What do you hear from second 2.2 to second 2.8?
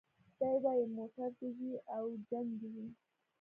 جنګ دي